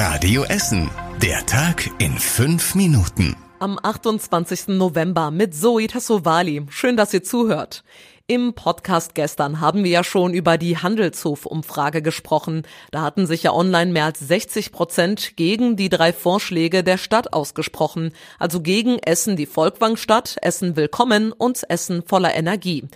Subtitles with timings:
[0.00, 0.88] Radio Essen.
[1.20, 3.34] Der Tag in fünf Minuten.
[3.58, 4.68] Am 28.
[4.68, 6.64] November mit Zoe Tassovali.
[6.70, 7.82] Schön, dass ihr zuhört.
[8.28, 12.62] Im Podcast gestern haben wir ja schon über die Handelshof-Umfrage gesprochen.
[12.92, 17.32] Da hatten sich ja online mehr als 60 Prozent gegen die drei Vorschläge der Stadt
[17.32, 18.12] ausgesprochen.
[18.38, 22.86] Also gegen Essen die Volkwangstadt, Essen willkommen und Essen voller Energie.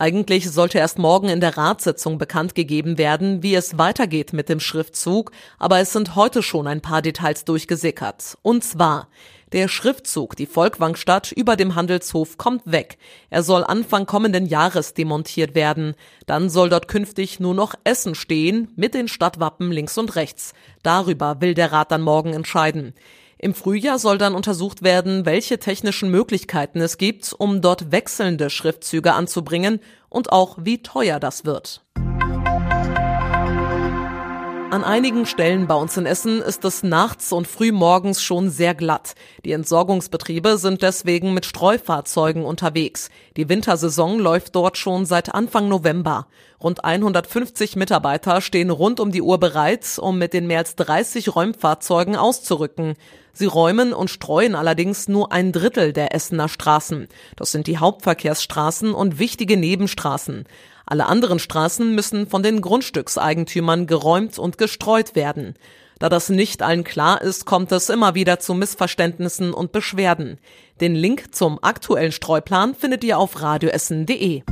[0.00, 4.60] Eigentlich sollte erst morgen in der Ratssitzung bekannt gegeben werden, wie es weitergeht mit dem
[4.60, 8.38] Schriftzug, aber es sind heute schon ein paar Details durchgesickert.
[8.42, 9.08] Und zwar
[9.50, 12.96] der Schriftzug Die Volkwangstadt über dem Handelshof kommt weg.
[13.28, 15.96] Er soll Anfang kommenden Jahres demontiert werden.
[16.26, 20.52] Dann soll dort künftig nur noch Essen stehen mit den Stadtwappen links und rechts.
[20.84, 22.94] Darüber will der Rat dann morgen entscheiden.
[23.40, 29.12] Im Frühjahr soll dann untersucht werden, welche technischen Möglichkeiten es gibt, um dort wechselnde Schriftzüge
[29.12, 29.78] anzubringen
[30.08, 31.82] und auch wie teuer das wird.
[34.70, 39.14] An einigen Stellen bei uns in Essen ist es nachts und frühmorgens schon sehr glatt.
[39.46, 43.08] Die Entsorgungsbetriebe sind deswegen mit Streufahrzeugen unterwegs.
[43.38, 46.26] Die Wintersaison läuft dort schon seit Anfang November.
[46.62, 51.34] Rund 150 Mitarbeiter stehen rund um die Uhr bereit, um mit den mehr als 30
[51.34, 52.94] Räumfahrzeugen auszurücken.
[53.32, 57.08] Sie räumen und streuen allerdings nur ein Drittel der Essener Straßen.
[57.36, 60.44] Das sind die Hauptverkehrsstraßen und wichtige Nebenstraßen.
[60.90, 65.54] Alle anderen Straßen müssen von den Grundstückseigentümern geräumt und gestreut werden.
[65.98, 70.38] Da das nicht allen klar ist, kommt es immer wieder zu Missverständnissen und Beschwerden.
[70.80, 74.44] Den Link zum aktuellen Streuplan findet ihr auf radioessen.de.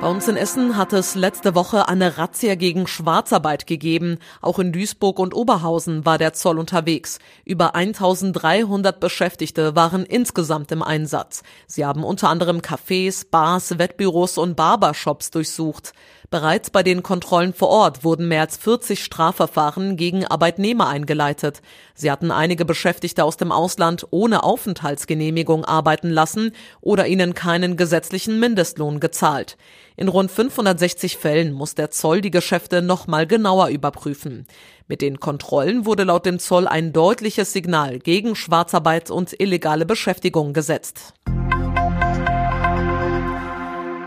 [0.00, 4.16] Bei uns in Essen hat es letzte Woche eine Razzia gegen Schwarzarbeit gegeben.
[4.40, 7.18] Auch in Duisburg und Oberhausen war der Zoll unterwegs.
[7.44, 11.42] Über 1300 Beschäftigte waren insgesamt im Einsatz.
[11.66, 15.92] Sie haben unter anderem Cafés, Bars, Wettbüros und Barbershops durchsucht.
[16.30, 21.60] Bereits bei den Kontrollen vor Ort wurden mehr als 40 Strafverfahren gegen Arbeitnehmer eingeleitet.
[21.92, 28.38] Sie hatten einige Beschäftigte aus dem Ausland ohne Aufenthaltsgenehmigung arbeiten lassen oder ihnen keinen gesetzlichen
[28.38, 29.56] Mindestlohn gezahlt.
[29.96, 34.46] In rund 560 Fällen muss der Zoll die Geschäfte nochmal genauer überprüfen.
[34.88, 40.52] Mit den Kontrollen wurde laut dem Zoll ein deutliches Signal gegen Schwarzarbeit und illegale Beschäftigung
[40.52, 41.14] gesetzt.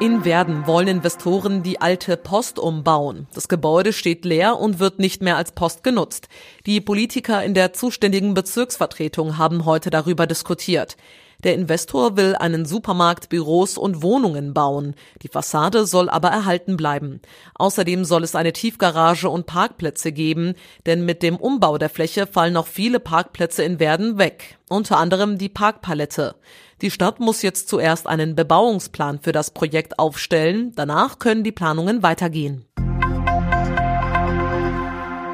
[0.03, 3.27] In Werden wollen Investoren die alte Post umbauen.
[3.33, 6.27] Das Gebäude steht leer und wird nicht mehr als Post genutzt.
[6.65, 10.97] Die Politiker in der zuständigen Bezirksvertretung haben heute darüber diskutiert.
[11.43, 14.95] Der Investor will einen Supermarkt, Büros und Wohnungen bauen.
[15.21, 17.21] Die Fassade soll aber erhalten bleiben.
[17.55, 20.53] Außerdem soll es eine Tiefgarage und Parkplätze geben,
[20.85, 25.37] denn mit dem Umbau der Fläche fallen noch viele Parkplätze in Werden weg, unter anderem
[25.37, 26.35] die Parkpalette.
[26.81, 32.03] Die Stadt muss jetzt zuerst einen Bebauungsplan für das Projekt aufstellen, danach können die Planungen
[32.03, 32.65] weitergehen.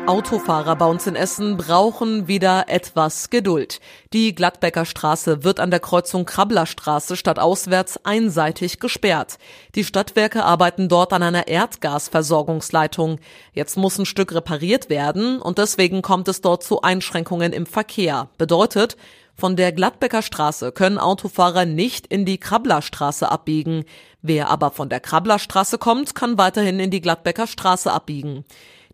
[0.09, 3.79] Autofahrer bei uns in Essen brauchen wieder etwas Geduld.
[4.11, 9.37] Die Gladbecker Straße wird an der Kreuzung Krabblerstraße stadtauswärts einseitig gesperrt.
[9.75, 13.19] Die Stadtwerke arbeiten dort an einer Erdgasversorgungsleitung.
[13.53, 18.29] Jetzt muss ein Stück repariert werden und deswegen kommt es dort zu Einschränkungen im Verkehr.
[18.39, 18.97] Bedeutet,
[19.35, 23.85] von der Gladbecker Straße können Autofahrer nicht in die Krabblerstraße abbiegen.
[24.23, 28.43] Wer aber von der Krabblerstraße kommt, kann weiterhin in die Gladbecker Straße abbiegen.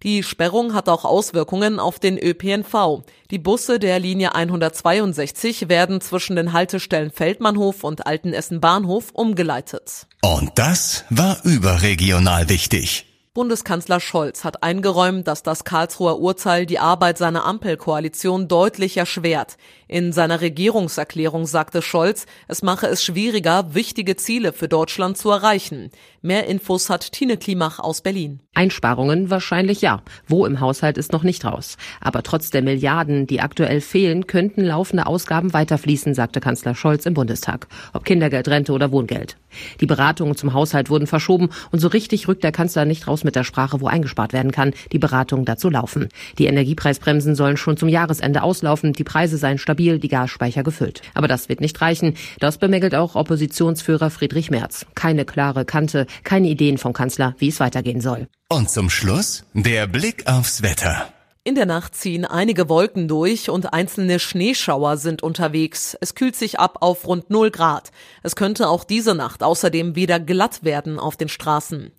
[0.03, 3.03] Die Sperrung hat auch Auswirkungen auf den ÖPNV.
[3.31, 10.07] Die Busse der Linie 162 werden zwischen den Haltestellen Feldmannhof und Altenessen Bahnhof umgeleitet.
[10.21, 13.14] Und das war überregional wichtig.
[13.35, 19.57] Bundeskanzler Scholz hat eingeräumt, dass das Karlsruher Urteil die Arbeit seiner Ampelkoalition deutlich erschwert.
[19.89, 25.91] In seiner Regierungserklärung sagte Scholz, es mache es schwieriger, wichtige Ziele für Deutschland zu erreichen.
[26.21, 28.39] Mehr Infos hat Tine Klimach aus Berlin.
[28.53, 30.01] Einsparungen wahrscheinlich ja.
[30.27, 31.77] Wo im Haushalt ist noch nicht raus.
[31.99, 37.13] Aber trotz der Milliarden, die aktuell fehlen, könnten laufende Ausgaben weiterfließen, sagte Kanzler Scholz im
[37.13, 37.67] Bundestag.
[37.91, 39.35] Ob Kindergeld, Rente oder Wohngeld.
[39.81, 43.35] Die Beratungen zum Haushalt wurden verschoben und so richtig rückt der Kanzler nicht raus mit
[43.35, 44.73] der Sprache, wo eingespart werden kann.
[44.91, 46.09] Die Beratungen dazu laufen.
[46.39, 48.93] Die Energiepreisbremsen sollen schon zum Jahresende auslaufen.
[48.93, 51.01] Die Preise seien stabil stabil die Gasspeicher gefüllt.
[51.13, 52.15] Aber das wird nicht reichen.
[52.39, 54.85] Das bemängelt auch Oppositionsführer Friedrich Merz.
[54.95, 58.27] Keine klare Kante, keine Ideen vom Kanzler, wie es weitergehen soll.
[58.49, 61.09] Und zum Schluss der Blick aufs Wetter.
[61.43, 65.95] In der Nacht ziehen einige Wolken durch und einzelne Schneeschauer sind unterwegs.
[66.01, 67.91] Es kühlt sich ab auf rund 0 Grad.
[68.23, 71.91] Es könnte auch diese Nacht außerdem wieder glatt werden auf den Straßen.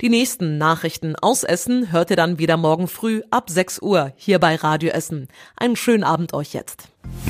[0.00, 4.40] Die nächsten Nachrichten aus Essen hört ihr dann wieder morgen früh ab 6 Uhr hier
[4.40, 5.28] bei Radio Essen.
[5.56, 6.88] Einen schönen Abend euch jetzt.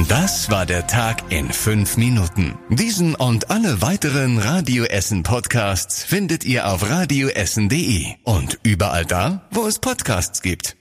[0.09, 2.59] Das war der Tag in fünf Minuten.
[2.71, 9.67] Diesen und alle weiteren Radio Essen Podcasts findet ihr auf radioessen.de und überall da, wo
[9.67, 10.77] es Podcasts gibt.